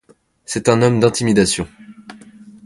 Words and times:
C’est 0.45 0.67
un 0.67 0.81
homme 0.81 0.99
d’intimidation. 0.99 1.67